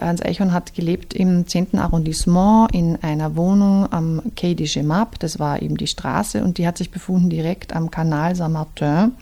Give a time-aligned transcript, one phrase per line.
[0.00, 1.78] Hans Eichhorn hat gelebt im 10.
[1.78, 6.66] Arrondissement in einer Wohnung am Quai de Gemap, das war eben die Straße, und die
[6.66, 9.12] hat sich befunden direkt am Kanal Saint-Martin,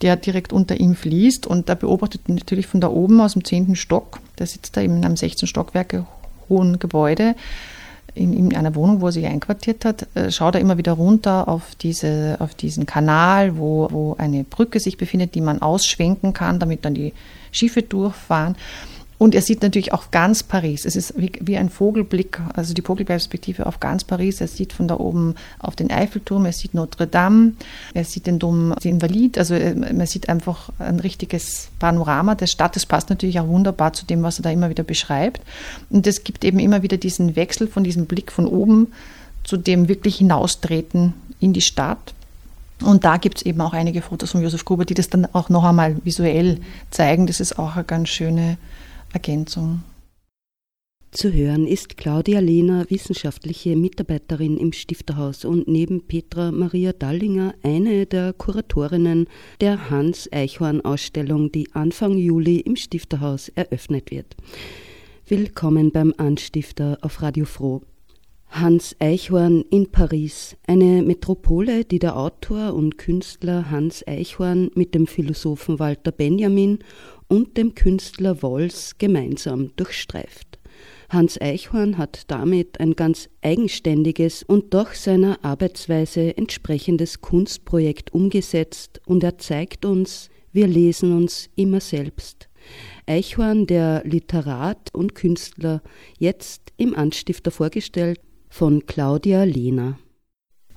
[0.00, 1.46] der direkt unter ihm fließt.
[1.46, 3.76] Und da beobachtet natürlich von da oben aus dem 10.
[3.76, 6.06] Stock, der sitzt da eben in einem 16 Stockwerke
[6.48, 7.34] hohen Gebäude,
[8.14, 11.48] in, in, einer Wohnung, wo er sich einquartiert hat, äh, schaut er immer wieder runter
[11.48, 16.58] auf, diese, auf diesen Kanal, wo, wo eine Brücke sich befindet, die man ausschwenken kann,
[16.58, 17.14] damit dann die
[17.52, 18.56] Schiffe durchfahren.
[19.22, 20.84] Und er sieht natürlich auch ganz Paris.
[20.84, 24.40] Es ist wie, wie, ein Vogelblick, also die Vogelperspektive auf ganz Paris.
[24.40, 27.52] Er sieht von da oben auf den Eiffelturm, er sieht Notre Dame,
[27.94, 29.38] er sieht den Dom die Invalid.
[29.38, 32.74] Also äh, man sieht einfach ein richtiges Panorama der Stadt.
[32.74, 35.40] Das passt natürlich auch wunderbar zu dem, was er da immer wieder beschreibt.
[35.88, 38.88] Und es gibt eben immer wieder diesen Wechsel von diesem Blick von oben
[39.44, 42.12] zu dem wirklich Hinaustreten in die Stadt.
[42.82, 45.48] Und da gibt es eben auch einige Fotos von Josef Gruber, die das dann auch
[45.48, 46.58] noch einmal visuell
[46.90, 47.28] zeigen.
[47.28, 48.58] Das ist auch eine ganz schöne
[49.12, 49.82] Ergänzung.
[51.10, 58.06] Zu hören ist Claudia Lehner, wissenschaftliche Mitarbeiterin im Stifterhaus und neben Petra Maria Dallinger eine
[58.06, 59.28] der Kuratorinnen
[59.60, 64.36] der Hans Eichhorn Ausstellung, die Anfang Juli im Stifterhaus eröffnet wird.
[65.26, 67.82] Willkommen beim Anstifter auf Radio Froh.
[68.48, 75.06] Hans Eichhorn in Paris, eine Metropole, die der Autor und Künstler Hans Eichhorn mit dem
[75.06, 76.80] Philosophen Walter Benjamin
[77.32, 80.58] und dem Künstler Wolls gemeinsam durchstreift.
[81.08, 89.24] Hans Eichhorn hat damit ein ganz eigenständiges und doch seiner Arbeitsweise entsprechendes Kunstprojekt umgesetzt und
[89.24, 92.50] er zeigt uns, wir lesen uns immer selbst.
[93.06, 95.80] Eichhorn, der Literat und Künstler,
[96.18, 98.20] jetzt im Anstifter vorgestellt
[98.50, 99.98] von Claudia Lehner.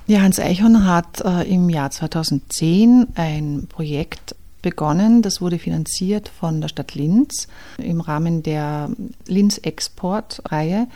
[0.08, 4.36] Ja, Hans Eichhorn hat äh, im Jahr 2010 ein Projekt
[4.66, 5.22] begonnen.
[5.22, 8.90] Das wurde finanziert von der Stadt Linz im Rahmen der
[9.28, 10.88] Linz Export-Reihe.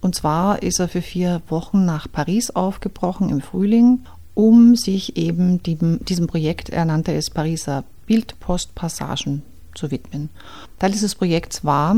[0.00, 5.60] Und zwar ist er für vier Wochen nach Paris aufgebrochen im Frühling, um sich eben
[5.64, 9.42] diesem, diesem Projekt, er nannte es Pariser Bildpostpassagen,
[9.74, 10.30] zu widmen.
[10.78, 11.96] Teil dieses Projekts war,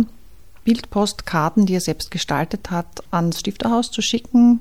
[0.64, 4.60] Bildpostkarten, die er selbst gestaltet hat, ans Stifterhaus zu schicken,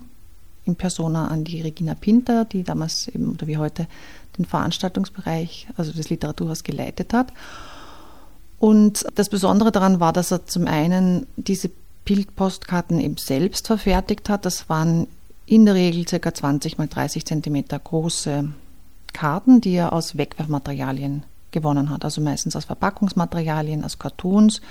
[0.66, 3.88] in Persona an die Regina Pinter, die damals eben oder wie heute
[4.38, 7.34] den Veranstaltungsbereich, also das Literaturhaus geleitet hat.
[8.60, 11.72] Und das Besondere daran war, dass er zum einen diese
[12.06, 14.46] Bildpostkarten eben selbst verfertigt hat.
[14.46, 15.08] Das waren
[15.46, 16.34] in der Regel ca.
[16.34, 18.50] 20 mal 30 Zentimeter große
[19.14, 24.62] Karten, die er aus Wegwerfmaterialien gewonnen hat, also meistens aus Verpackungsmaterialien, aus Cartoons.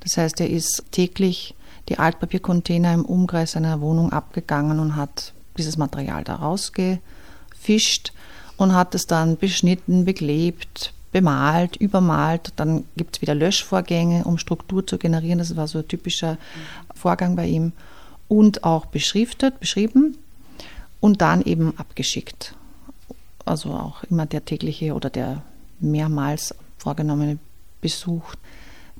[0.00, 1.54] Das heißt, er ist täglich
[1.88, 8.12] die Altpapiercontainer im Umkreis seiner Wohnung abgegangen und hat dieses Material da rausgefischt
[8.56, 12.52] und hat es dann beschnitten, beklebt, bemalt, übermalt.
[12.56, 15.38] Dann gibt es wieder Löschvorgänge, um Struktur zu generieren.
[15.38, 16.38] Das war so ein typischer
[16.94, 17.72] Vorgang bei ihm.
[18.28, 20.16] Und auch beschriftet, beschrieben
[21.00, 22.54] und dann eben abgeschickt.
[23.44, 25.42] Also auch immer der tägliche oder der
[25.78, 27.38] mehrmals vorgenommene
[27.80, 28.34] Besuch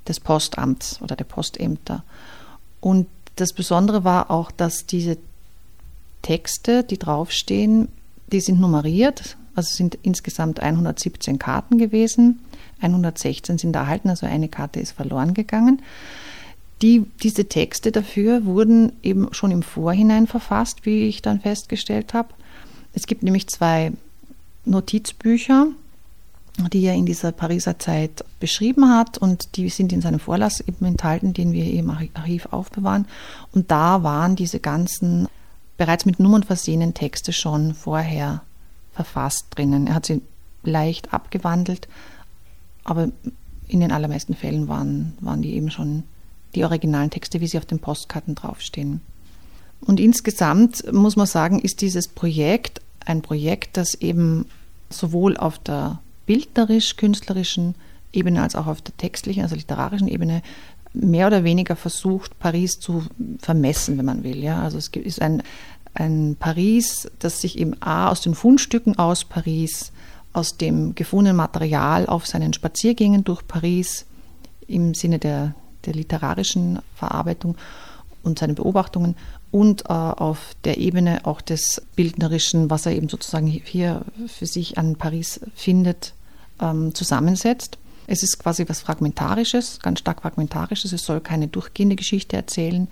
[0.06, 2.04] des Postamts oder der Postämter.
[2.80, 3.06] Und
[3.36, 5.16] das Besondere war auch, dass diese
[6.22, 7.88] Texte, die draufstehen,
[8.30, 12.40] die sind nummeriert, also sind insgesamt 117 Karten gewesen.
[12.80, 15.82] 116 sind erhalten, also eine Karte ist verloren gegangen.
[16.82, 22.28] Die, diese Texte dafür wurden eben schon im Vorhinein verfasst, wie ich dann festgestellt habe.
[22.92, 23.92] Es gibt nämlich zwei
[24.64, 25.68] Notizbücher,
[26.72, 30.84] die er in dieser Pariser Zeit beschrieben hat und die sind in seinem Vorlass eben
[30.84, 33.06] enthalten, den wir im Archiv aufbewahren.
[33.52, 35.28] Und da waren diese ganzen
[35.76, 38.42] bereits mit Nummern versehenen Texte schon vorher
[38.94, 39.86] verfasst drinnen.
[39.86, 40.22] Er hat sie
[40.62, 41.88] leicht abgewandelt,
[42.84, 43.10] aber
[43.66, 46.04] in den allermeisten Fällen waren, waren die eben schon
[46.54, 49.00] die originalen Texte, wie sie auf den Postkarten draufstehen.
[49.80, 54.46] Und insgesamt muss man sagen, ist dieses Projekt ein Projekt, das eben
[54.88, 57.74] sowohl auf der bildnerisch-künstlerischen
[58.12, 60.42] Ebene als auch auf der textlichen, also literarischen Ebene
[60.94, 63.02] mehr oder weniger versucht, Paris zu
[63.40, 64.42] vermessen, wenn man will.
[64.42, 64.62] Ja?
[64.62, 65.42] Also es ist ein,
[65.94, 69.92] ein Paris, das sich eben A aus den Fundstücken aus Paris
[70.34, 74.04] aus dem gefundenen Material auf seinen Spaziergängen durch Paris
[74.66, 75.54] im Sinne der,
[75.86, 77.56] der literarischen Verarbeitung
[78.24, 79.16] und seinen Beobachtungen
[79.52, 84.76] und äh, auf der Ebene auch des Bildnerischen, was er eben sozusagen hier für sich
[84.76, 86.14] an Paris findet,
[86.60, 87.78] ähm, zusammensetzt.
[88.06, 90.92] Es ist quasi was Fragmentarisches, ganz stark Fragmentarisches.
[90.92, 92.88] Es soll keine durchgehende Geschichte erzählen,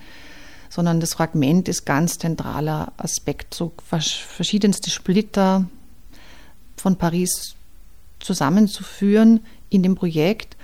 [0.73, 5.67] sondern das Fragment ist ganz zentraler Aspekt, so verschiedenste Splitter
[6.77, 7.53] von Paris
[8.19, 10.57] zusammenzuführen in dem Projekt.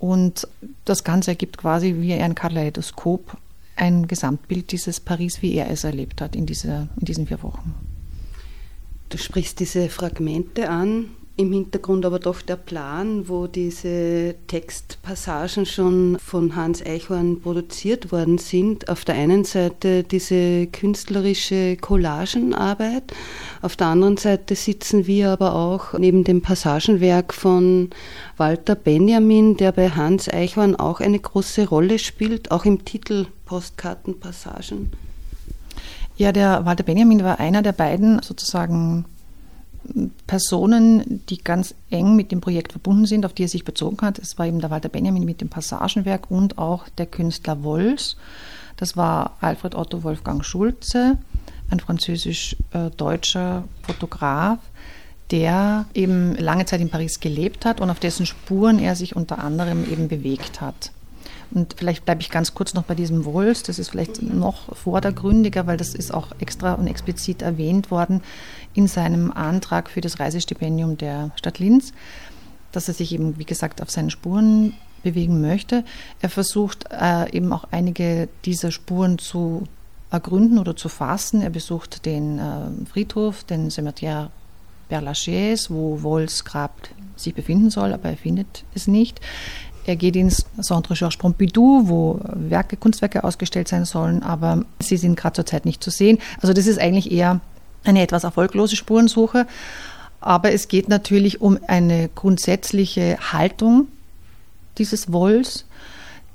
[0.00, 0.48] Und
[0.84, 3.36] das Ganze ergibt quasi wie ein Kaleidoskop
[3.76, 7.72] ein Gesamtbild dieses Paris, wie er es erlebt hat in, dieser, in diesen vier Wochen.
[9.10, 11.10] Du sprichst diese Fragmente an,
[11.42, 18.38] im Hintergrund aber doch der Plan, wo diese Textpassagen schon von Hans Eichhorn produziert worden
[18.38, 18.88] sind.
[18.88, 23.12] Auf der einen Seite diese künstlerische Collagenarbeit,
[23.60, 27.90] auf der anderen Seite sitzen wir aber auch neben dem Passagenwerk von
[28.36, 34.92] Walter Benjamin, der bei Hans Eichhorn auch eine große Rolle spielt, auch im Titel Postkartenpassagen.
[36.16, 39.04] Ja, der Walter Benjamin war einer der beiden sozusagen
[40.26, 44.18] Personen, die ganz eng mit dem Projekt verbunden sind, auf die er sich bezogen hat.
[44.18, 48.16] Es war eben der Walter Benjamin mit dem Passagenwerk und auch der Künstler Wolfs.
[48.76, 51.18] Das war Alfred Otto Wolfgang Schulze,
[51.70, 54.58] ein französisch-deutscher Fotograf,
[55.30, 59.38] der eben lange Zeit in Paris gelebt hat und auf dessen Spuren er sich unter
[59.38, 60.92] anderem eben bewegt hat.
[61.54, 63.62] Und vielleicht bleibe ich ganz kurz noch bei diesem Wolfs.
[63.62, 68.22] Das ist vielleicht noch vordergründiger, weil das ist auch extra und explizit erwähnt worden
[68.74, 71.92] in seinem Antrag für das Reisestipendium der Stadt Linz,
[72.72, 75.84] dass er sich eben, wie gesagt, auf seinen Spuren bewegen möchte.
[76.20, 79.64] Er versucht äh, eben auch einige dieser Spuren zu
[80.10, 81.42] ergründen oder zu fassen.
[81.42, 84.28] Er besucht den äh, Friedhof, den Cimetière
[84.88, 89.20] Père Lachaise, wo Wolfs Grab sich befinden soll, aber er findet es nicht.
[89.84, 95.16] Er geht ins Centre Georges Pompidou, wo Werke, Kunstwerke ausgestellt sein sollen, aber sie sind
[95.16, 96.18] gerade zur Zeit nicht zu sehen.
[96.40, 97.40] Also das ist eigentlich eher
[97.84, 99.46] eine etwas erfolglose Spurensuche.
[100.20, 103.88] Aber es geht natürlich um eine grundsätzliche Haltung
[104.78, 105.64] dieses Wolls,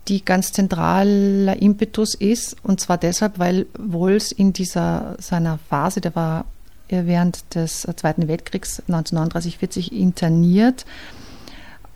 [0.07, 2.57] die ganz zentraler Impetus ist.
[2.63, 6.45] Und zwar deshalb, weil Wolls in dieser seiner Phase, der war
[6.89, 10.85] während des Zweiten Weltkriegs 1939-40 interniert,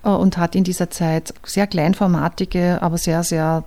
[0.04, 3.64] äh, und hat in dieser Zeit sehr kleinformatige, aber sehr, sehr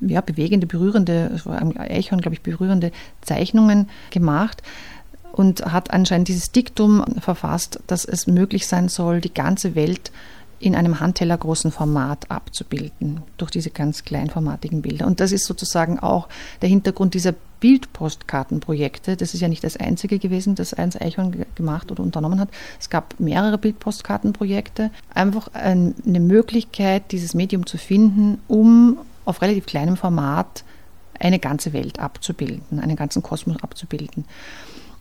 [0.00, 1.40] ja, bewegende, berührende,
[1.76, 2.92] Eichhorn, glaube ich, berührende
[3.22, 4.62] Zeichnungen gemacht
[5.32, 10.10] und hat anscheinend dieses Diktum verfasst, dass es möglich sein soll, die ganze Welt
[10.60, 15.06] in einem handtellergroßen Format abzubilden, durch diese ganz kleinformatigen Bilder.
[15.06, 16.28] Und das ist sozusagen auch
[16.60, 19.16] der Hintergrund dieser Bildpostkartenprojekte.
[19.16, 22.50] Das ist ja nicht das einzige gewesen, das Eins Eichhorn gemacht oder unternommen hat.
[22.78, 24.90] Es gab mehrere Bildpostkartenprojekte.
[25.14, 30.64] Einfach eine Möglichkeit, dieses Medium zu finden, um auf relativ kleinem Format
[31.18, 34.24] eine ganze Welt abzubilden, einen ganzen Kosmos abzubilden.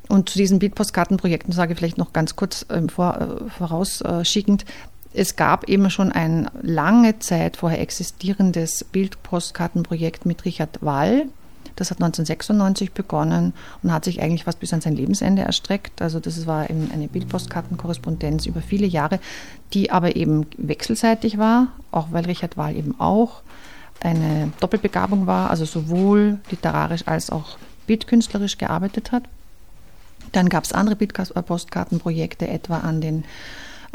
[0.10, 4.66] Und zu diesen Bildpostkartenprojekten sage ich vielleicht noch ganz kurz äh, vor, äh, vorausschickend,
[5.14, 11.26] es gab eben schon ein lange Zeit vorher existierendes Bildpostkartenprojekt mit Richard Wall.
[11.76, 16.02] Das hat 1996 begonnen und hat sich eigentlich fast bis an sein Lebensende erstreckt.
[16.02, 19.20] Also das war eben eine Bildpostkartenkorrespondenz über viele Jahre,
[19.74, 23.42] die aber eben wechselseitig war, auch weil Richard Wall eben auch
[24.02, 29.24] eine Doppelbegabung war, also sowohl literarisch als auch bildkünstlerisch gearbeitet hat.
[30.32, 33.26] Dann gab es andere Bildpostkartenprojekte, etwa an den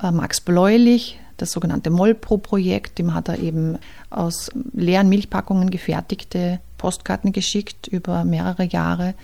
[0.03, 3.79] äh, Max Bläulich, das sogenannte Mollpro-Projekt, dem hat er eben
[4.11, 9.15] aus leeren Milchpackungen gefertigte Postkarten geschickt über mehrere Jahre.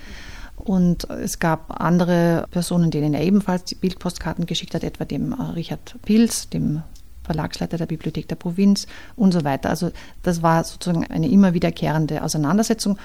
[0.55, 5.95] Und es gab andere Personen, denen er ebenfalls Bildpostkarten geschickt hat, etwa dem äh, Richard
[6.03, 6.83] Pilz, dem
[7.23, 9.69] Verlagsleiter der Bibliothek der Provinz und so weiter.
[9.69, 9.91] Also
[10.23, 12.97] das war sozusagen eine immer wiederkehrende Auseinandersetzung.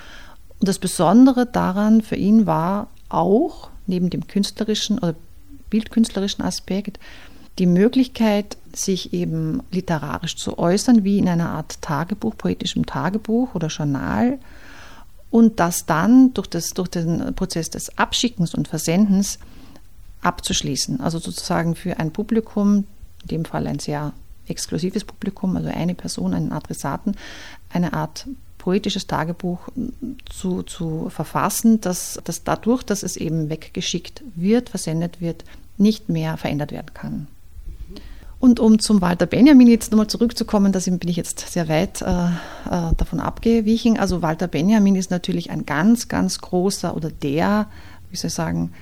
[0.58, 5.14] Und das Besondere daran für ihn war auch, neben dem künstlerischen oder
[5.70, 6.98] bildkünstlerischen Aspekt,
[7.58, 13.68] die Möglichkeit, sich eben literarisch zu äußern, wie in einer Art Tagebuch, poetischem Tagebuch oder
[13.68, 14.38] Journal,
[15.30, 19.38] und das dann durch, das, durch den Prozess des Abschickens und Versendens
[20.22, 21.00] abzuschließen.
[21.00, 22.84] Also sozusagen für ein Publikum,
[23.22, 24.12] in dem Fall ein sehr
[24.48, 27.16] exklusives Publikum, also eine Person, einen Adressaten,
[27.70, 28.26] eine Art
[28.66, 29.60] poetisches Tagebuch
[30.28, 35.44] zu, zu verfassen, dass, dass dadurch, dass es eben weggeschickt wird, versendet wird,
[35.76, 37.28] nicht mehr verändert werden kann.
[38.40, 42.06] Und um zum Walter Benjamin jetzt nochmal zurückzukommen, da bin ich jetzt sehr weit äh,
[42.06, 44.00] äh, davon abgewichen.
[44.00, 47.68] Also Walter Benjamin ist natürlich ein ganz, ganz großer oder der,
[48.10, 48.72] wie soll ich sagen,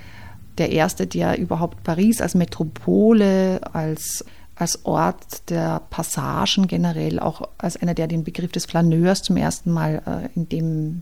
[0.57, 4.25] der erste, der überhaupt Paris als Metropole, als,
[4.55, 9.71] als Ort der Passagen generell, auch als einer, der den Begriff des Flaneurs zum ersten
[9.71, 11.01] Mal äh, in dem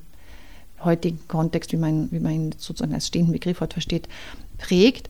[0.83, 4.07] heutigen Kontext, wie man, wie man ihn sozusagen als stehenden Begriff heute versteht,
[4.57, 5.09] prägt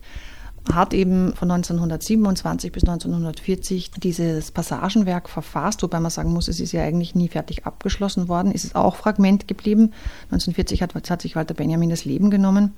[0.72, 6.72] hat eben von 1927 bis 1940 dieses Passagenwerk verfasst, wobei man sagen muss, es ist
[6.72, 8.50] ja eigentlich nie fertig abgeschlossen worden.
[8.54, 9.92] Es ist auch Fragment geblieben.
[10.30, 12.72] 1940 hat, hat sich Walter Benjamin das Leben genommen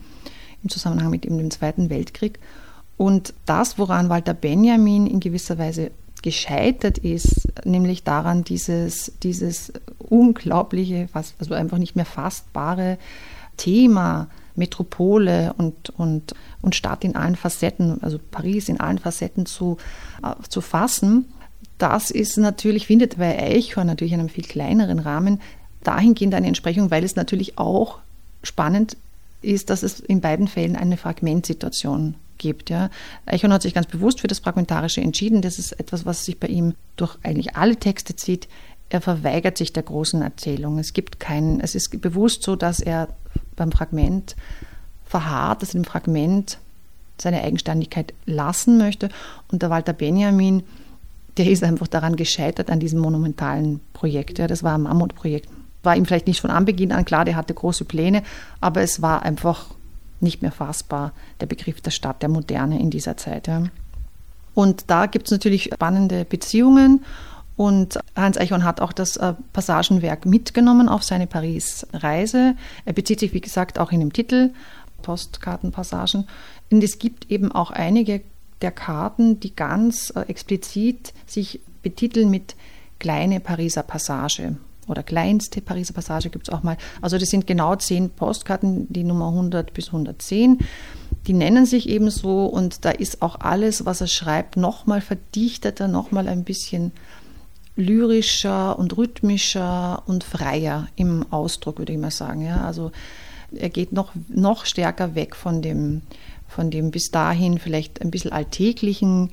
[0.62, 2.40] im Zusammenhang mit dem Zweiten Weltkrieg.
[2.96, 5.90] Und das, woran Walter Benjamin in gewisser Weise
[6.22, 12.98] gescheitert ist, nämlich daran, dieses, dieses unglaubliche, also einfach nicht mehr fassbare
[13.56, 19.76] Thema Metropole und, und, und Stadt in allen Facetten, also Paris in allen Facetten zu,
[20.22, 21.26] äh, zu fassen.
[21.78, 25.40] Das ist natürlich, findet bei Eichhorn natürlich in einem viel kleineren Rahmen
[25.84, 27.98] dahingehend eine Entsprechung, weil es natürlich auch
[28.42, 28.96] spannend
[29.42, 32.70] ist, dass es in beiden Fällen eine Fragmentsituation gibt.
[32.70, 32.90] Ja.
[33.26, 35.42] Eichhorn hat sich ganz bewusst für das Fragmentarische entschieden.
[35.42, 38.48] Das ist etwas, was sich bei ihm durch eigentlich alle Texte zieht.
[38.88, 40.78] Er verweigert sich der großen Erzählung.
[40.78, 43.08] Es gibt keinen, es ist bewusst so, dass er
[43.56, 44.36] beim Fragment
[45.04, 46.58] verharrt, dass er im Fragment
[47.18, 49.08] seine Eigenständigkeit lassen möchte.
[49.50, 50.62] Und der Walter Benjamin,
[51.36, 54.38] der ist einfach daran gescheitert, an diesem monumentalen Projekt.
[54.38, 55.48] Ja, das war ein Mammutprojekt.
[55.82, 58.22] War ihm vielleicht nicht von Anbeginn an klar, der hatte große Pläne,
[58.60, 59.66] aber es war einfach
[60.20, 63.46] nicht mehr fassbar, der Begriff der Stadt, der Moderne in dieser Zeit.
[63.46, 63.64] Ja.
[64.54, 67.04] Und da gibt es natürlich spannende Beziehungen
[67.56, 72.54] und Hans Eichhorn hat auch das äh, Passagenwerk mitgenommen auf seine Paris-Reise.
[72.84, 74.52] Er bezieht sich, wie gesagt, auch in dem Titel
[75.02, 76.28] Postkartenpassagen.
[76.70, 78.20] Und es gibt eben auch einige
[78.60, 82.56] der Karten, die ganz äh, explizit sich betiteln mit
[82.98, 84.56] kleine Pariser Passage
[84.86, 86.76] oder kleinste Pariser Passage gibt es auch mal.
[87.00, 90.58] Also das sind genau zehn Postkarten, die Nummer 100 bis 110.
[91.26, 95.88] Die nennen sich eben so und da ist auch alles, was er schreibt, nochmal verdichteter,
[95.88, 96.92] nochmal ein bisschen
[97.76, 102.42] lyrischer und rhythmischer und freier im Ausdruck, würde ich mal sagen.
[102.42, 102.90] Ja, also
[103.54, 106.02] er geht noch, noch stärker weg von dem,
[106.48, 109.30] von dem bis dahin vielleicht ein bisschen alltäglichen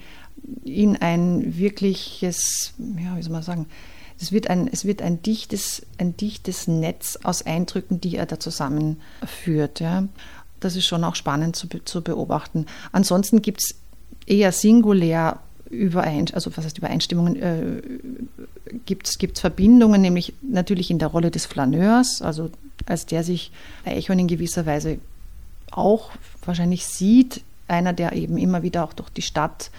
[0.64, 3.68] in ein wirkliches, ja, wie soll man sagen,
[4.24, 8.40] es wird ein, es wird ein, dichtes, ein dichtes Netz aus Eindrücken, die er da
[8.40, 9.82] zusammenführt.
[9.82, 10.08] Ja.
[10.62, 12.66] Das ist schon auch spannend zu, zu beobachten.
[12.94, 13.76] Ansonsten gibt es
[14.26, 15.40] eher singulär
[15.70, 17.82] Überein, also was heißt Übereinstimmungen, äh,
[18.86, 22.52] gibt es Verbindungen, nämlich natürlich in der Rolle des Flaneurs, also
[22.86, 23.52] als der sich
[23.84, 25.00] Eichhorn in gewisser Weise
[25.72, 26.12] auch
[26.46, 29.72] wahrscheinlich sieht, einer, der eben immer wieder auch durch die Stadt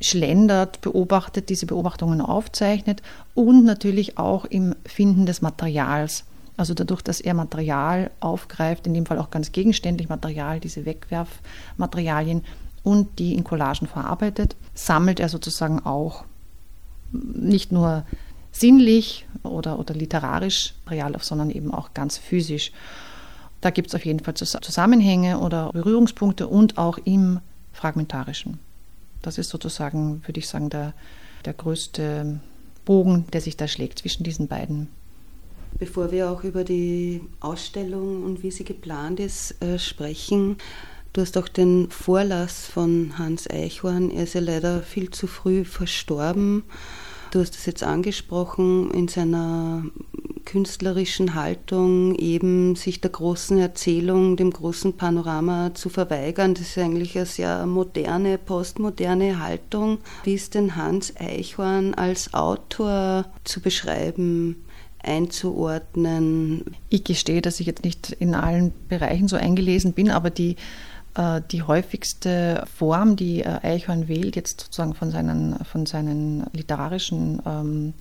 [0.00, 3.02] schlendert, beobachtet, diese Beobachtungen aufzeichnet
[3.34, 6.24] und natürlich auch im Finden des Materials.
[6.56, 12.42] Also dadurch, dass er Material aufgreift, in dem Fall auch ganz gegenständlich Material, diese Wegwerfmaterialien,
[12.86, 16.24] und die in Collagen verarbeitet, sammelt er sozusagen auch
[17.10, 18.04] nicht nur
[18.52, 22.70] sinnlich oder, oder literarisch Material auf, sondern eben auch ganz physisch.
[23.60, 27.40] Da gibt es auf jeden Fall Zusammenhänge oder Berührungspunkte und auch im
[27.72, 28.60] Fragmentarischen.
[29.22, 30.94] Das ist sozusagen, würde ich sagen, der,
[31.44, 32.40] der größte
[32.84, 34.88] Bogen, der sich da schlägt zwischen diesen beiden.
[35.78, 40.56] Bevor wir auch über die Ausstellung und wie sie geplant ist, äh, sprechen,
[41.16, 44.10] Du hast auch den Vorlass von Hans Eichhorn.
[44.10, 46.64] Er ist ja leider viel zu früh verstorben.
[47.30, 49.82] Du hast es jetzt angesprochen, in seiner
[50.46, 56.54] künstlerischen Haltung eben sich der großen Erzählung, dem großen Panorama zu verweigern.
[56.54, 59.98] Das ist eigentlich eine sehr moderne, postmoderne Haltung.
[60.24, 64.62] Wie ist denn Hans Eichhorn als Autor zu beschreiben?
[65.02, 66.64] einzuordnen?
[66.88, 70.56] Ich gestehe, dass ich jetzt nicht in allen Bereichen so eingelesen bin, aber die
[71.16, 77.40] äh, die häufigste Form, die äh, Eichhorn wählt, jetzt sozusagen von seinen, von seinen literarischen
[77.46, 77.94] ähm,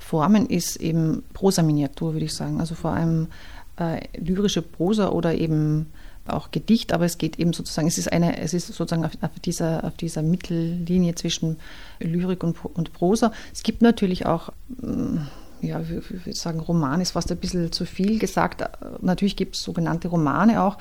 [0.00, 2.58] Formen, ist eben Prosa-Miniatur, würde ich sagen.
[2.58, 3.28] Also vor allem
[3.76, 5.86] äh, lyrische Prosa oder eben
[6.26, 9.38] auch Gedicht, aber es geht eben sozusagen, es ist eine, es ist sozusagen auf, auf
[9.44, 11.58] dieser, auf dieser Mittellinie zwischen
[11.98, 13.32] Lyrik und, und Prosa.
[13.52, 15.18] Es gibt natürlich auch, mm,
[15.60, 18.64] ja, ich würde sagen, Roman ist fast ein bisschen zu viel gesagt.
[19.02, 20.78] Natürlich gibt es sogenannte Romane auch,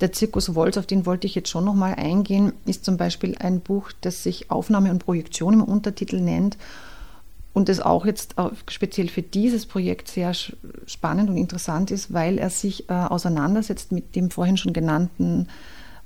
[0.00, 3.60] der Zirkus Wolz, auf den wollte ich jetzt schon nochmal eingehen, ist zum Beispiel ein
[3.60, 6.58] Buch, das sich Aufnahme und Projektion im Untertitel nennt
[7.56, 8.34] und das auch jetzt
[8.68, 14.14] speziell für dieses Projekt sehr spannend und interessant ist, weil er sich äh, auseinandersetzt mit
[14.14, 15.48] dem vorhin schon genannten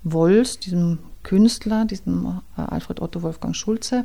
[0.04, 4.04] Wolz, diesem Künstler, diesem äh, Alfred Otto Wolfgang Schulze.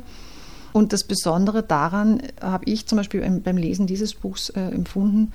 [0.72, 5.32] Und das Besondere daran äh, habe ich zum Beispiel beim Lesen dieses Buchs empfunden,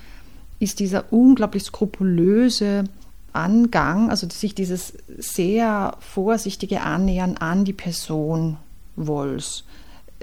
[0.60, 2.84] ist dieser unglaublich skrupulöse
[3.32, 8.58] Angang, also sich dieses sehr vorsichtige Annähern an die Person
[8.98, 9.64] Wolls.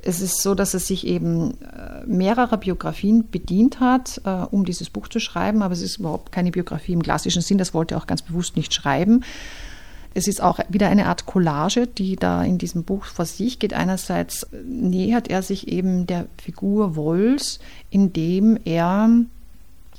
[0.03, 4.91] Es ist so, dass er sich eben äh, mehrerer Biografien bedient hat, äh, um dieses
[4.91, 7.99] Buch zu schreiben, aber es ist überhaupt keine Biografie im klassischen Sinn, das wollte er
[7.99, 9.25] auch ganz bewusst nicht schreiben.
[10.15, 13.75] Es ist auch wieder eine Art Collage, die da in diesem Buch vor sich geht.
[13.75, 19.11] Einerseits nähert er sich eben der Figur Wolls, indem er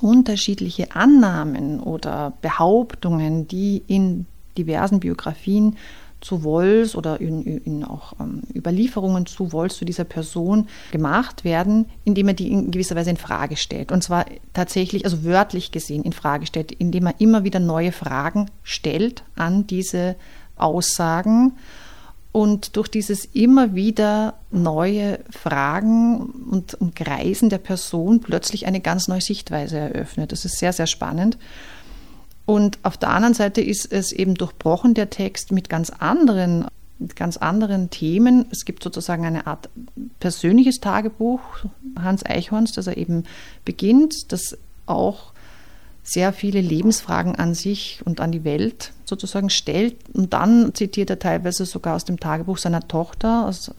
[0.00, 4.26] unterschiedliche Annahmen oder Behauptungen, die in
[4.58, 5.76] diversen Biografien
[6.20, 11.86] zu Wolls oder in, in auch ähm, Überlieferungen zu Wolls, zu dieser Person gemacht werden,
[12.04, 13.92] indem er die in gewisser Weise in Frage stellt.
[13.92, 18.50] Und zwar tatsächlich, also wörtlich gesehen in Frage stellt, indem er immer wieder neue Fragen
[18.62, 20.16] stellt an diese
[20.56, 21.52] Aussagen.
[22.32, 29.20] Und durch dieses immer wieder neue Fragen und Umkreisen der Person plötzlich eine ganz neue
[29.20, 30.30] Sichtweise eröffnet.
[30.30, 31.38] Das ist sehr, sehr spannend.
[32.50, 36.66] Und auf der anderen Seite ist es eben durchbrochen, der Text, mit ganz anderen,
[37.14, 38.46] ganz anderen Themen.
[38.50, 39.68] Es gibt sozusagen eine Art
[40.18, 41.40] persönliches Tagebuch
[41.96, 43.22] Hans Eichhorns, das er eben
[43.64, 45.29] beginnt, das auch
[46.10, 49.94] sehr viele Lebensfragen an sich und an die Welt sozusagen stellt.
[50.12, 53.70] Und dann zitiert er teilweise sogar aus dem Tagebuch seiner Tochter, aus,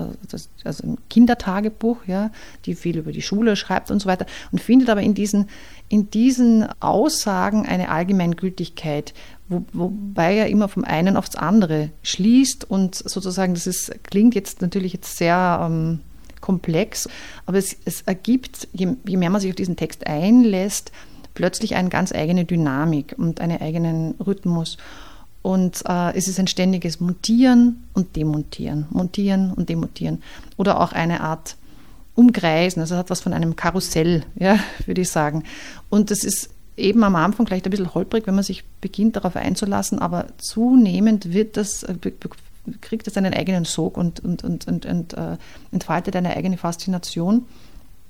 [0.63, 2.31] also ein Kindertagebuch, ja,
[2.65, 4.25] die viel über die Schule schreibt und so weiter.
[4.53, 5.50] Und findet aber in diesen,
[5.89, 9.13] in diesen Aussagen eine Allgemeingültigkeit,
[9.50, 14.61] wo, wobei er immer vom einen aufs andere schließt und sozusagen, das ist, klingt jetzt
[14.61, 16.00] natürlich jetzt sehr ähm,
[16.39, 17.09] komplex,
[17.45, 20.93] aber es, es ergibt, je, je mehr man sich auf diesen Text einlässt,
[21.33, 24.77] plötzlich eine ganz eigene Dynamik und einen eigenen Rhythmus.
[25.41, 30.21] Und äh, es ist ein ständiges Montieren und Demontieren, Montieren und Demontieren.
[30.57, 31.55] Oder auch eine Art
[32.15, 35.43] Umkreisen, also hat was von einem Karussell, ja, würde ich sagen.
[35.89, 39.35] Und das ist eben am Anfang vielleicht ein bisschen holprig, wenn man sich beginnt, darauf
[39.35, 41.95] einzulassen, aber zunehmend wird das, äh,
[42.81, 45.38] kriegt es einen eigenen Sog und, und, und, und, und äh,
[45.71, 47.45] entfaltet eine eigene Faszination,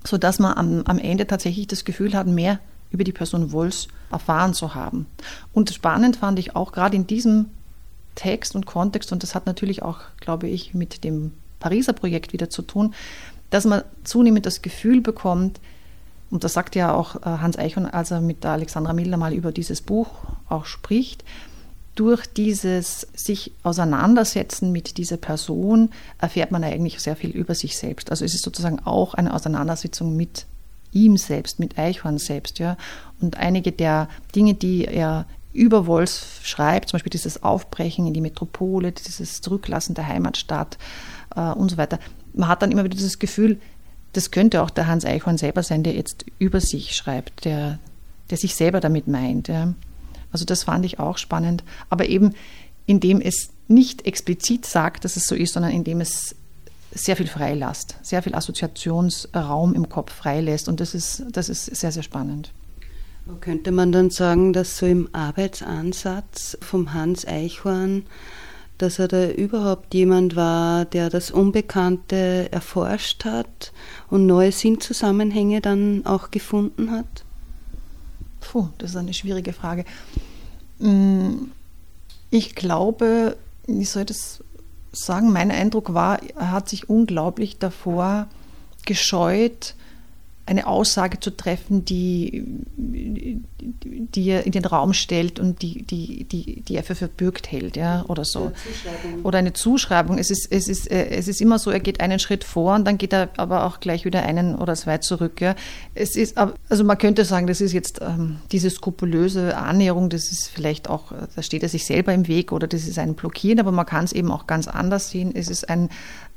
[0.04, 2.60] sodass man am, am Ende tatsächlich das Gefühl hat, mehr
[2.92, 5.08] über die Person Wolfs erfahren zu haben.
[5.54, 7.48] Und spannend fand ich auch gerade in diesem
[8.16, 12.50] Text und Kontext, und das hat natürlich auch, glaube ich, mit dem Pariser Projekt wieder
[12.50, 12.94] zu tun,
[13.50, 15.60] dass man zunehmend das Gefühl bekommt,
[16.30, 19.52] und das sagt ja auch äh, Hans Eichhorn, als er mit Alexandra Miller mal über
[19.52, 20.08] dieses Buch
[20.48, 21.26] auch spricht,
[21.96, 28.12] durch dieses sich auseinandersetzen mit dieser Person erfährt man eigentlich sehr viel über sich selbst.
[28.12, 30.46] Also es ist sozusagen auch eine Auseinandersetzung mit
[30.92, 32.60] ihm selbst, mit Eichhorn selbst.
[32.60, 32.78] Ja.
[33.20, 38.22] Und einige der Dinge, die er über Wolf schreibt, zum Beispiel dieses Aufbrechen in die
[38.22, 40.78] Metropole, dieses Zurücklassen der Heimatstadt
[41.36, 42.00] äh, und so weiter,
[42.34, 43.60] man hat dann immer wieder das Gefühl,
[44.14, 47.80] das könnte auch der Hans Eichhorn selber sein, der jetzt über sich schreibt, der,
[48.30, 49.48] der sich selber damit meint.
[49.48, 49.74] Ja.
[50.32, 52.34] Also das fand ich auch spannend, aber eben
[52.86, 56.36] indem es nicht explizit sagt, dass es so ist, sondern indem es
[56.94, 60.68] sehr viel freilässt, sehr viel Assoziationsraum im Kopf freilässt.
[60.68, 62.52] Und das ist, das ist sehr, sehr spannend.
[63.40, 68.04] Könnte man dann sagen, dass so im Arbeitsansatz vom Hans Eichhorn,
[68.78, 73.72] dass er da überhaupt jemand war, der das Unbekannte erforscht hat
[74.10, 77.24] und neue Sinnzusammenhänge dann auch gefunden hat?
[78.42, 79.86] Puh, das ist eine schwierige Frage.
[80.80, 81.52] Mm,
[82.32, 84.44] ich glaube, wie soll das
[84.92, 88.28] sagen, mein Eindruck war, er hat sich unglaublich davor
[88.86, 89.76] gescheut,
[90.52, 92.46] eine Aussage zu treffen, die,
[92.78, 97.78] die er in den Raum stellt und die, die, die, die er für verbürgt hält,
[97.78, 98.52] ja, oder so.
[99.24, 100.18] Oder eine Zuschreibung.
[100.18, 102.86] Es ist, es, ist, äh, es ist immer so, er geht einen Schritt vor und
[102.86, 105.40] dann geht er aber auch gleich wieder einen oder zwei zurück.
[105.42, 105.56] Ja.
[105.96, 110.50] Es ist, also man könnte sagen, das ist jetzt ähm, diese skrupulöse Annäherung, das ist
[110.50, 113.72] vielleicht auch, da steht er sich selber im Weg oder das ist ein Blockieren, aber
[113.72, 115.32] man kann es eben auch ganz anders sehen.
[115.34, 115.90] Es ist ein,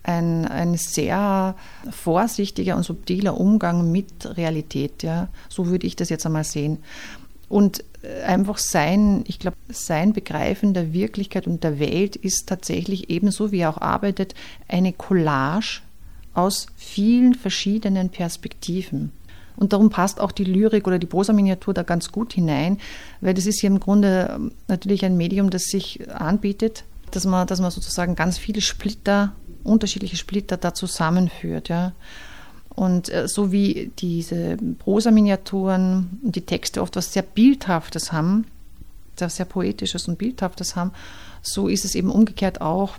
[0.05, 1.57] ein, ein sehr
[1.91, 5.03] vorsichtiger und subtiler Umgang mit Realität.
[5.03, 5.29] Ja.
[5.49, 6.79] So würde ich das jetzt einmal sehen.
[7.49, 13.11] Und äh, einfach sein, ich glaube, sein Begreifen der Wirklichkeit und der Welt ist tatsächlich
[13.11, 14.35] ebenso, wie er auch arbeitet,
[14.69, 15.81] eine Collage
[16.35, 19.13] aus vielen verschiedenen Perspektiven.
[19.57, 22.79] Und darum passt auch die Lyrik oder die Prosa-Miniatur da ganz gut hinein,
[23.21, 27.47] weil das ist ja im Grunde ähm, natürlich ein Medium, das sich anbietet, dass man,
[27.47, 29.33] dass man sozusagen ganz viele Splitter
[29.65, 31.69] unterschiedliche Splitter da zusammenführt.
[31.69, 31.93] Ja.
[32.75, 38.47] Und äh, so wie diese Prosa-Miniaturen und die Texte oft was sehr Bildhaftes haben,
[39.17, 40.93] sehr, sehr Poetisches und Bildhaftes haben,
[41.43, 42.97] so ist es eben umgekehrt auch,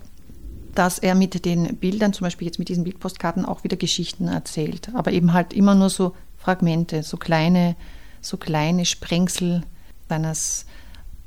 [0.74, 4.90] dass er mit den Bildern, zum Beispiel jetzt mit diesen Bildpostkarten, auch wieder Geschichten erzählt.
[4.94, 7.76] Aber eben halt immer nur so Fragmente, so kleine,
[8.20, 9.62] so kleine Sprengsel
[10.08, 10.66] seines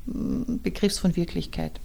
[0.06, 1.80] Begriffs von Wirklichkeit.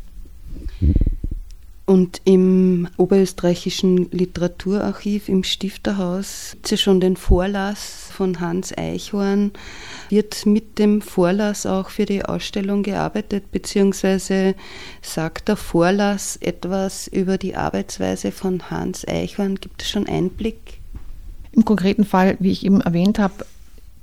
[1.88, 9.52] Und im Oberösterreichischen Literaturarchiv im Stifterhaus gibt es ja schon den Vorlass von Hans Eichhorn.
[10.10, 14.56] Wird mit dem Vorlass auch für die Ausstellung gearbeitet, beziehungsweise
[15.04, 19.60] sagt der Vorlass etwas über die Arbeitsweise von Hans Eichhorn?
[19.60, 20.80] Gibt es schon Einblick?
[21.52, 23.46] Im konkreten Fall, wie ich eben erwähnt habe,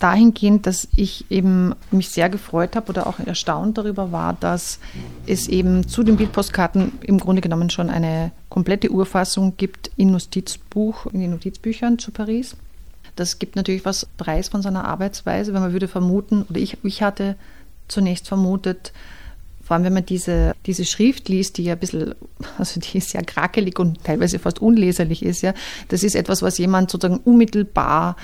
[0.02, 4.80] dahingehend, dass ich eben mich sehr gefreut habe oder auch erstaunt darüber war, dass
[5.26, 11.06] es eben zu den Bildpostkarten im Grunde genommen schon eine komplette Urfassung gibt in Notizbuch,
[11.06, 12.56] in den Notizbüchern zu Paris.
[13.14, 17.02] Das gibt natürlich was Preis von seiner Arbeitsweise, weil man würde vermuten, oder ich, ich
[17.02, 17.36] hatte
[17.88, 18.92] zunächst vermutet,
[19.72, 22.14] vor allem wenn man diese, diese Schrift liest, die ja ein bisschen,
[22.58, 25.54] also die ist ja krakelig und teilweise fast unleserlich ist, ja,
[25.88, 28.16] das ist etwas, was jemand sozusagen unmittelbar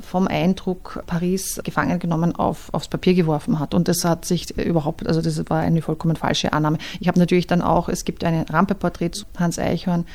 [0.00, 3.72] vom Eindruck Paris gefangen genommen auf, aufs Papier geworfen hat.
[3.72, 6.78] Und das hat sich überhaupt, also das war eine vollkommen falsche Annahme.
[6.98, 10.06] Ich habe natürlich dann auch, es gibt ein Rampeporträt zu Hans Eichhorn,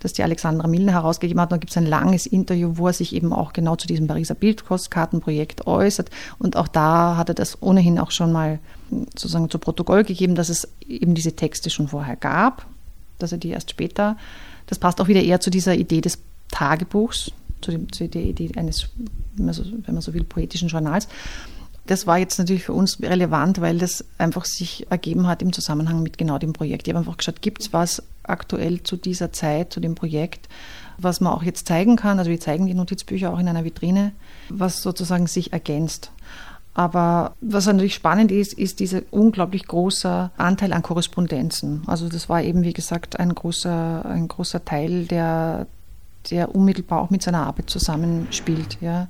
[0.00, 1.52] das die Alexandra Milner herausgegeben hat.
[1.52, 4.34] Da gibt es ein langes Interview, wo er sich eben auch genau zu diesem Pariser
[4.34, 6.10] Bildkostkartenprojekt äußert.
[6.38, 8.58] Und auch da hat er das ohnehin auch schon mal
[8.90, 12.66] sozusagen zu Protokoll gegeben, dass es eben diese Texte schon vorher gab,
[13.18, 14.16] dass er die erst später,
[14.66, 16.18] das passt auch wieder eher zu dieser Idee des
[16.50, 18.88] Tagebuchs, zu, dem, zu der Idee eines,
[19.34, 21.08] wenn man, so, wenn man so will, poetischen Journals.
[21.86, 26.02] Das war jetzt natürlich für uns relevant, weil das einfach sich ergeben hat im Zusammenhang
[26.02, 26.86] mit genau dem Projekt.
[26.86, 30.48] Ich habe einfach geschaut, gibt es was aktuell zu dieser Zeit, zu dem Projekt,
[30.98, 32.18] was man auch jetzt zeigen kann.
[32.18, 34.12] Also wir zeigen die Notizbücher auch in einer Vitrine,
[34.48, 36.12] was sozusagen sich ergänzt.
[36.72, 41.82] Aber was natürlich spannend ist, ist dieser unglaublich große Anteil an Korrespondenzen.
[41.86, 45.66] Also das war eben, wie gesagt, ein großer, ein großer Teil, der,
[46.30, 49.08] der unmittelbar auch mit seiner Arbeit zusammenspielt ja,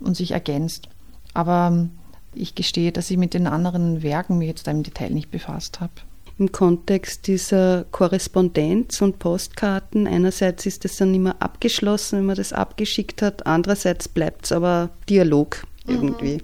[0.00, 0.88] und sich ergänzt.
[1.32, 1.88] Aber
[2.34, 5.92] ich gestehe, dass ich mit den anderen Werken mir jetzt im Detail nicht befasst habe.
[6.36, 12.52] Im Kontext dieser Korrespondenz und Postkarten, einerseits ist es dann immer abgeschlossen, wenn man das
[12.52, 16.38] abgeschickt hat, andererseits bleibt es aber Dialog irgendwie.
[16.38, 16.40] Mhm.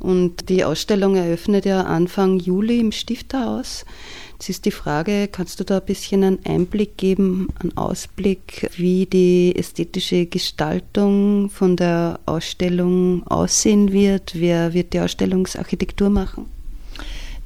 [0.00, 3.84] Und die Ausstellung eröffnet ja Anfang Juli im Stifterhaus.
[4.32, 9.04] Jetzt ist die Frage, kannst du da ein bisschen einen Einblick geben, einen Ausblick, wie
[9.04, 14.32] die ästhetische Gestaltung von der Ausstellung aussehen wird?
[14.34, 16.46] Wer wird die Ausstellungsarchitektur machen?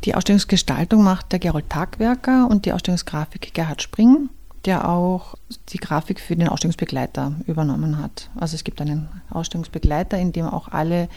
[0.02, 4.28] Die Ausstellungsgestaltung macht der Gerold Tagwerker und die Ausstellungsgrafik Gerhard Spring,
[4.64, 5.34] der auch
[5.70, 8.30] die Grafik für den Ausstellungsbegleiter übernommen hat.
[8.34, 11.08] Also es gibt einen Ausstellungsbegleiter, in dem auch alle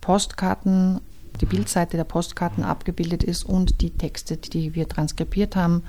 [0.00, 1.00] Postkarten
[1.40, 5.82] die Bildseite der Postkarten abgebildet ist und die Texte, die wir transkribiert haben,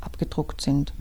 [0.00, 0.92] abgedruckt sind.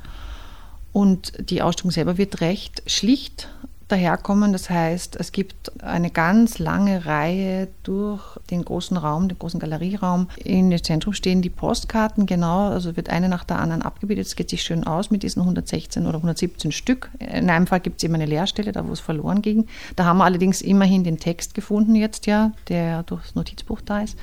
[0.91, 3.49] Und die Ausstellung selber wird recht schlicht
[3.91, 4.53] daherkommen.
[4.53, 10.29] Das heißt, es gibt eine ganz lange Reihe durch den großen Raum, den großen Galerieraum.
[10.37, 14.27] In dem Zentrum stehen die Postkarten, genau, also wird eine nach der anderen abgebildet.
[14.27, 17.09] Es geht sich schön aus mit diesen 116 oder 117 Stück.
[17.19, 19.67] In einem Fall gibt es eben eine Leerstelle, da wo es verloren ging.
[19.95, 24.17] Da haben wir allerdings immerhin den Text gefunden jetzt ja, der durchs Notizbuch da ist.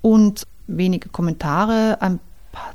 [0.00, 2.20] Und wenige Kommentare, ein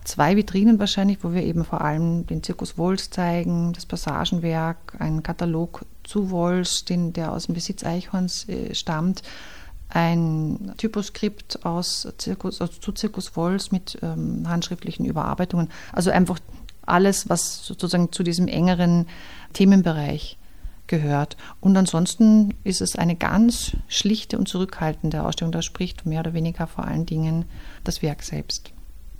[0.03, 5.23] zwei Vitrinen wahrscheinlich, wo wir eben vor allem den Zirkus Wolz zeigen, das Passagenwerk, einen
[5.23, 9.21] Katalog zu Wolz, den, der aus dem Besitz Eichhorns äh, stammt,
[9.89, 15.69] ein Typoskript aus Zirkus, also zu Zirkus Wolz mit ähm, handschriftlichen Überarbeitungen.
[15.93, 16.39] Also einfach
[16.85, 19.07] alles, was sozusagen zu diesem engeren
[19.53, 20.37] Themenbereich
[20.87, 21.37] gehört.
[21.59, 25.51] Und ansonsten ist es eine ganz schlichte und zurückhaltende Ausstellung.
[25.51, 27.45] Da spricht mehr oder weniger vor allen Dingen
[27.83, 28.71] das Werk selbst.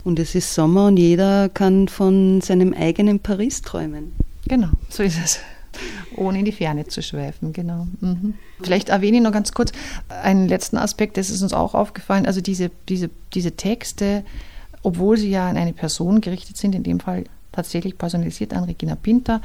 [0.03, 4.13] Und es ist Sommer und jeder kann von seinem eigenen Paris träumen.
[4.47, 5.39] Genau, so ist es.
[6.15, 7.87] Ohne in die Ferne zu schweifen, genau.
[8.01, 8.33] Mhm.
[8.61, 9.71] Vielleicht erwähne ich noch ganz kurz
[10.09, 12.25] einen letzten Aspekt, das ist uns auch aufgefallen.
[12.25, 14.23] Also diese, diese, diese Texte,
[14.83, 18.95] obwohl sie ja an eine Person gerichtet sind, in dem Fall tatsächlich personalisiert an Regina
[18.95, 19.41] Pinter,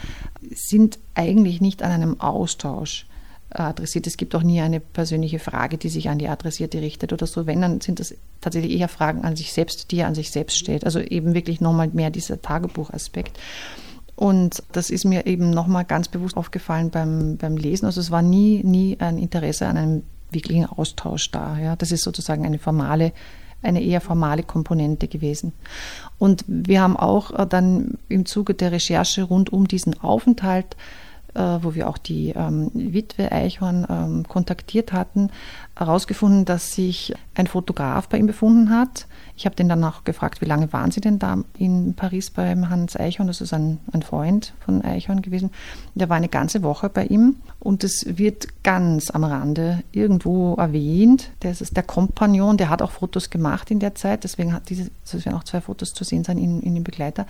[0.54, 3.06] sind eigentlich nicht an einem Austausch
[3.54, 4.06] adressiert.
[4.06, 7.46] Es gibt auch nie eine persönliche Frage, die sich an die Adressierte richtet oder so.
[7.46, 10.58] Wenn, dann sind das tatsächlich eher Fragen an sich selbst, die er an sich selbst
[10.58, 10.84] stellt.
[10.84, 13.38] Also eben wirklich nochmal mehr dieser Tagebuchaspekt.
[14.14, 17.86] Und das ist mir eben nochmal ganz bewusst aufgefallen beim, beim Lesen.
[17.86, 21.58] Also es war nie, nie ein Interesse an einem wirklichen Austausch da.
[21.58, 21.76] Ja.
[21.76, 23.12] Das ist sozusagen eine formale,
[23.62, 25.52] eine eher formale Komponente gewesen.
[26.18, 31.01] Und wir haben auch dann im Zuge der Recherche rund um diesen Aufenthalt äh,
[31.34, 35.30] wo wir auch die ähm, Witwe Eichhorn ähm, kontaktiert hatten,
[35.76, 39.06] herausgefunden, dass sich ein Fotograf bei ihm befunden hat.
[39.36, 42.68] Ich habe den dann auch gefragt, wie lange waren Sie denn da in Paris beim
[42.68, 43.26] Hans Eichhorn?
[43.26, 45.50] Das ist ein, ein Freund von Eichhorn gewesen.
[45.94, 51.30] Der war eine ganze Woche bei ihm und es wird ganz am Rande irgendwo erwähnt.
[51.40, 54.90] Das ist der Kompagnon, der hat auch Fotos gemacht in der Zeit, deswegen hat diese,
[55.04, 57.26] es werden auch zwei Fotos zu sehen sein in, in dem Begleiter.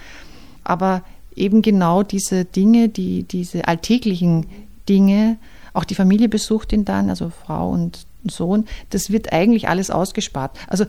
[0.65, 1.03] Aber
[1.37, 4.47] eben genau diese Dinge, die, diese alltäglichen
[4.89, 5.39] Dinge,
[5.75, 10.57] auch die Familie besucht ihn dann, also Frau und Sohn, das wird eigentlich alles ausgespart.
[10.69, 10.85] Also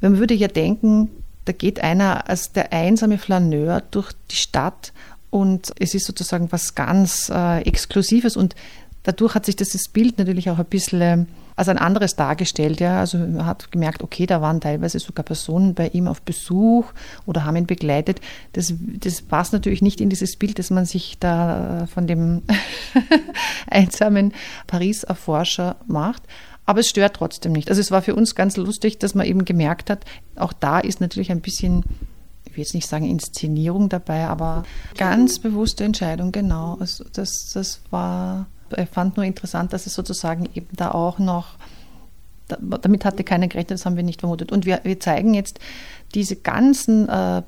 [0.00, 1.10] man würde ja denken,
[1.44, 4.92] da geht einer als der einsame Flaneur durch die Stadt
[5.30, 8.54] und es ist sozusagen was ganz äh, Exklusives und
[9.02, 11.26] dadurch hat sich das Bild natürlich auch ein bisschen
[11.58, 12.78] als ein anderes dargestellt.
[12.78, 13.00] Ja.
[13.00, 16.92] Also man hat gemerkt, okay, da waren teilweise sogar Personen bei ihm auf Besuch
[17.26, 18.20] oder haben ihn begleitet.
[18.52, 22.42] Das, das passt natürlich nicht in dieses Bild, das man sich da von dem
[23.66, 24.32] einsamen
[24.68, 26.22] Paris-Erforscher macht.
[26.64, 27.70] Aber es stört trotzdem nicht.
[27.70, 30.04] Also es war für uns ganz lustig, dass man eben gemerkt hat,
[30.36, 31.84] auch da ist natürlich ein bisschen
[32.44, 34.62] ich will jetzt nicht sagen Inszenierung dabei, aber
[34.96, 36.76] ganz bewusste Entscheidung, genau.
[36.80, 38.46] Also das, das war
[38.90, 41.56] fand nur interessant, dass es sozusagen eben da auch noch,
[42.48, 44.52] damit hatte keiner gerechnet, das haben wir nicht vermutet.
[44.52, 45.60] Und wir, wir zeigen jetzt
[46.14, 47.42] diese ganzen äh,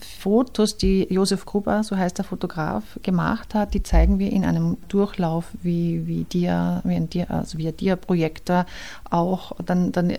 [0.00, 4.76] Fotos, die Josef Gruber, so heißt der Fotograf, gemacht hat, die zeigen wir in einem
[4.88, 8.66] Durchlauf wie, wie Dia, wie ein Dia, also wie ein Dia-Projektor
[9.10, 9.52] auch.
[9.64, 10.14] Dann, dann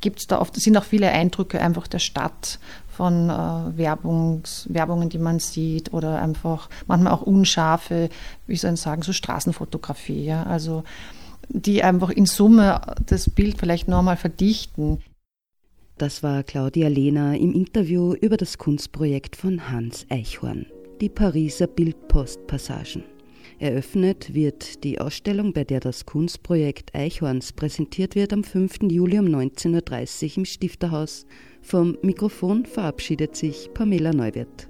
[0.00, 2.58] gibt es da oft, sind auch viele Eindrücke einfach der Stadt
[3.00, 8.10] von äh, Werbungs, Werbungen, die man sieht oder einfach manchmal auch unscharfe,
[8.46, 10.84] wie soll ich sagen, so Straßenfotografie, ja, also
[11.48, 14.98] die einfach in Summe das Bild vielleicht nochmal verdichten.
[15.96, 20.66] Das war Claudia Lehner im Interview über das Kunstprojekt von Hans Eichhorn,
[21.00, 23.02] die Pariser Bildpostpassagen.
[23.60, 28.84] Eröffnet wird die Ausstellung, bei der das Kunstprojekt Eichhorns präsentiert wird, am 5.
[28.90, 31.26] Juli um 19.30 Uhr im Stifterhaus
[31.60, 34.69] vom Mikrofon verabschiedet sich Pamela Neuwirth.